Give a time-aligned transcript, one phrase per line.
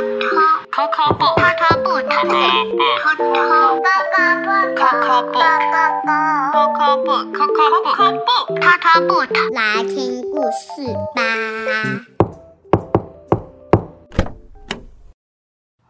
[0.00, 1.36] Coco book.
[1.36, 2.08] Coco book.
[2.08, 2.32] Coco
[4.48, 4.80] book.
[4.80, 5.26] Coco
[7.04, 7.26] book.
[7.34, 7.66] Coco
[8.24, 8.48] book.
[8.56, 9.28] Coco book.
[9.52, 11.20] 来听故事吧。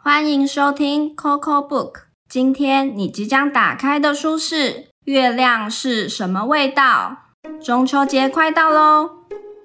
[0.03, 1.93] 欢迎收听 Coco Book。
[2.29, 4.57] 今天你即将打开的书是
[5.05, 7.19] 《月亮是什么味道》。
[7.65, 9.11] 中秋节快到喽！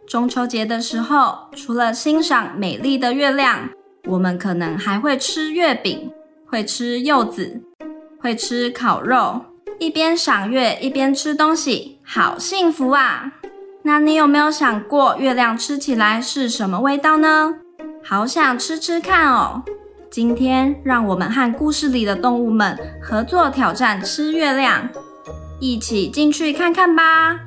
[0.08, 3.72] 中秋节的时候，除了欣赏美丽的月亮，
[4.08, 6.12] 我们可能还会吃月饼，
[6.46, 7.62] 会吃柚子，
[8.20, 9.42] 会吃烤肉，
[9.80, 13.34] 一边赏月一边吃东西，好幸福啊！
[13.84, 17.56] 那你有没有想过，月亮吃起来是什么味道呢？
[18.04, 19.64] 好想吃吃看哦！
[20.12, 24.88] 今天让我们和故事里的动物们合作挑战吃月亮，
[25.60, 27.40] 一起进去看看吧。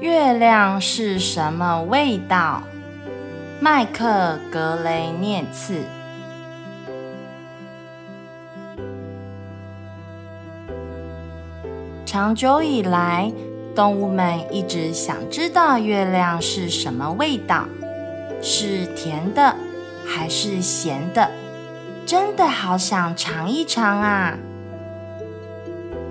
[0.00, 2.62] 月亮是什么味道？
[3.60, 5.82] 麦克·格雷涅茨。
[12.06, 13.32] 长久以来，
[13.74, 17.64] 动物们一直想知道月亮是什么味道，
[18.40, 19.52] 是甜的
[20.06, 21.28] 还是咸的？
[22.06, 24.38] 真的好想尝一尝啊！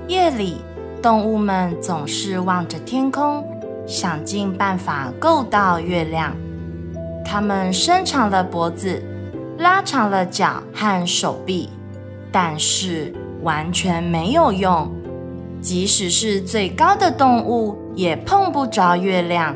[0.09, 0.57] 夜里，
[1.01, 3.47] 动物们总是望着天空，
[3.87, 6.35] 想尽办法够到月亮。
[7.25, 9.01] 它们伸长了脖子，
[9.57, 11.69] 拉长了脚和手臂，
[12.31, 14.91] 但是完全没有用。
[15.59, 19.55] 即使是最高的动物，也碰不着月亮。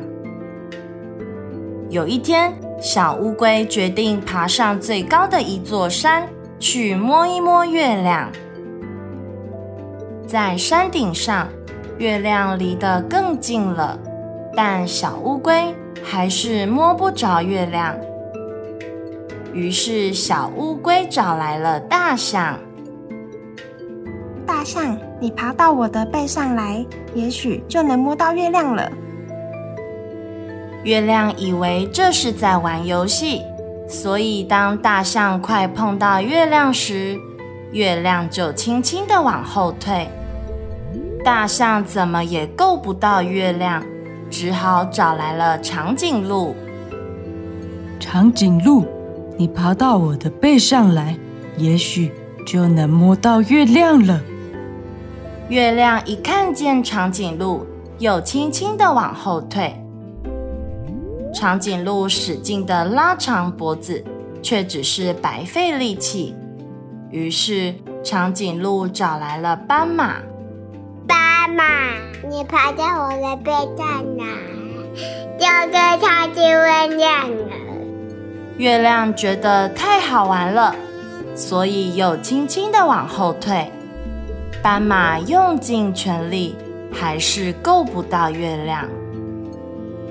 [1.89, 8.31] 有一天，小乌龟决定爬上最高的一座山，去摸一摸月亮。
[10.25, 11.47] 在山顶上，
[11.97, 13.97] 月亮离得更近了，
[14.55, 15.73] 但小乌龟
[16.03, 17.95] 还是摸不着月亮。
[19.53, 22.57] 于是，小乌龟找来了大象。
[24.45, 28.91] 大象，你爬到我的背上来，也许就能摸到月亮了。
[30.83, 33.41] 月亮以为这是在玩游戏，
[33.87, 37.17] 所以当大象快碰到月亮时，
[37.71, 40.07] 月亮就轻轻的往后退。
[41.23, 43.83] 大象怎么也够不到月亮，
[44.31, 46.55] 只好找来了长颈鹿。
[47.99, 48.85] 长颈鹿，
[49.37, 51.15] 你爬到我的背上来，
[51.57, 52.11] 也许
[52.47, 54.21] 就能摸到月亮了。
[55.49, 57.65] 月亮一看见长颈鹿，
[57.99, 59.75] 又轻轻的往后退。
[61.33, 64.03] 长颈鹿使劲的拉长脖子，
[64.41, 66.33] 却只是白费力气。
[67.09, 70.15] 于是，长颈鹿找来了斑马。
[71.51, 71.63] 斑马，
[72.29, 74.25] 你爬在我的背上来，
[75.37, 77.47] 就跟超级月亮了。
[78.57, 80.73] 月亮觉得太好玩了，
[81.35, 83.69] 所以又轻轻的往后退。
[84.63, 86.55] 斑马用尽全力，
[86.93, 88.87] 还是够不到月亮。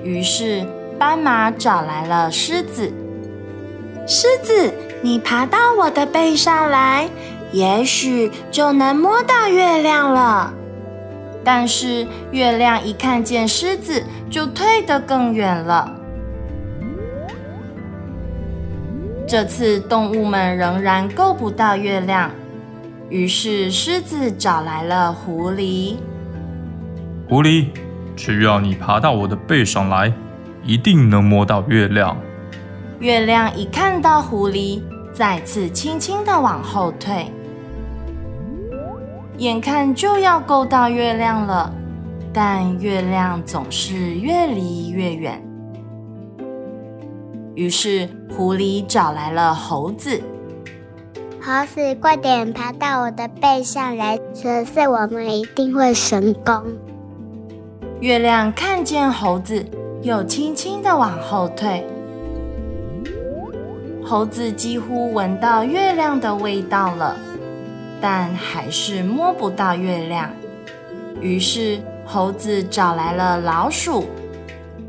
[0.03, 0.63] 于是，
[0.99, 2.93] 斑马找来了狮子。
[4.07, 4.71] 狮子，
[5.01, 7.09] 你爬到我的背上来，
[7.51, 10.53] 也许就能摸到月亮了。
[11.43, 15.97] 但是，月亮一看见狮子，就退得更远了。
[19.27, 22.29] 这次，动物们仍然够不到月亮。
[23.09, 25.95] 于是，狮子找来了狐狸。
[27.27, 27.67] 狐狸，
[28.15, 30.13] 只要你爬到我的背上来，
[30.63, 32.17] 一定能摸到月亮。
[32.99, 34.81] 月亮一看到狐狸，
[35.11, 37.31] 再次轻轻的往后退，
[39.41, 41.73] 眼看就要够到月亮了，
[42.31, 45.43] 但月亮总是越离越远。
[47.55, 50.21] 于是，狐狸找来了猴子。
[51.41, 56.63] 猴子，快点爬到我的背上来，这次我们一定会成功。
[57.99, 59.65] 月亮看见猴子，
[60.03, 61.83] 又轻轻的往后退。
[64.05, 67.17] 猴子几乎闻到月亮的味道了，
[68.01, 70.29] 但还是摸不到月亮。
[71.21, 74.09] 于是，猴子找来了老鼠。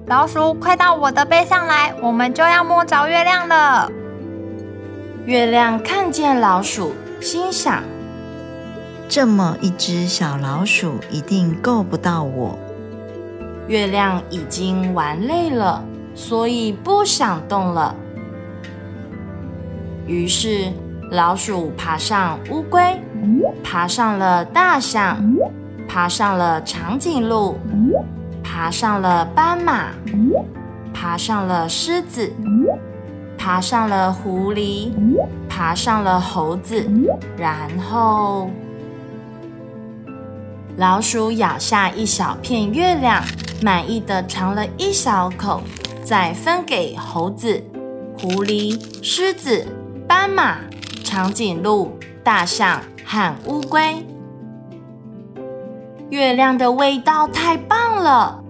[0.07, 3.93] 老鼠，快到我的背上来，我们就要摸着月亮了。
[5.27, 7.85] 月亮看见老鼠，心想：
[9.09, 12.59] 这么一只小老鼠，一定够不到我。
[13.69, 15.85] 月亮已经玩累了，
[16.17, 17.95] 所以不想动了。
[20.07, 20.73] 于是，
[21.13, 22.81] 老鼠爬上乌龟，
[23.63, 25.23] 爬上了大象，
[25.87, 27.59] 爬上了长颈鹿，
[28.43, 29.91] 爬上了斑马，
[30.95, 32.33] 爬上了狮子，
[33.37, 34.91] 爬上了狐狸，
[35.51, 36.83] 爬上了猴子，
[37.37, 38.49] 然后
[40.79, 43.23] 老鼠咬下一小片月亮，
[43.63, 45.63] 满意的尝了一小口，
[46.03, 47.63] 再分给猴子、
[48.19, 49.67] 狐狸、狮子、
[50.09, 50.57] 斑马。
[51.03, 53.81] 长颈鹿、大象和乌龟，
[56.11, 58.43] 月亮的味道太棒了，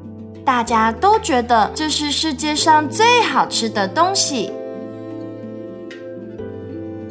[0.44, 4.52] 大家都觉得这是世界上最好吃的东西。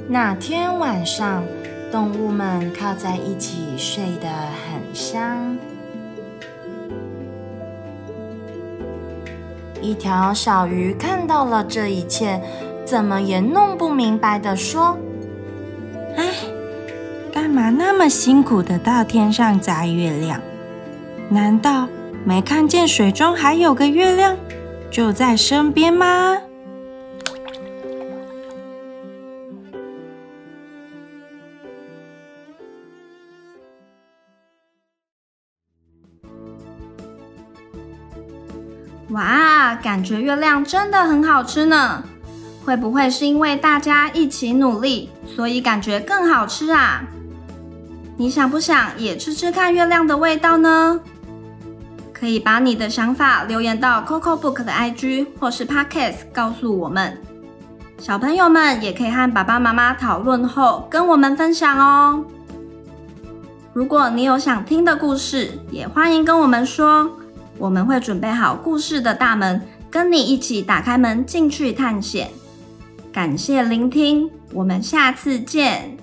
[0.08, 1.44] 那天晚上，
[1.92, 5.58] 动物们靠在一起睡得很香。
[9.82, 12.40] 一条小鱼看到了这一切，
[12.86, 14.98] 怎么也弄不明白的说。
[16.16, 16.34] 哎，
[17.34, 20.42] 干嘛那么辛苦的到天上摘月亮？
[21.30, 21.88] 难道
[22.25, 24.38] 没看见水中还有个月亮
[24.90, 26.38] 就在身边吗？
[39.10, 42.04] 哇，感觉月亮真的很好吃呢。
[42.63, 47.04] 会不会是因为大家一起努力，所以感觉更好吃啊？
[48.18, 51.00] 你想不想也吃吃看月亮的味道呢？
[52.13, 57.18] 可以把你的想法留言到 Coco Book 的 IG 或是 Podcast 告诉我们。
[57.98, 62.24] 小朋友们也可以和爸爸妈妈讨论后跟我们分享哦。
[63.74, 67.10] 如果你有想听的故事，也欢迎跟我们说，
[67.58, 69.60] 我们会准备好故事的大门，
[69.90, 72.30] 跟你一起打开门进去探险。
[73.12, 75.98] 感谢聆听，我们下次见。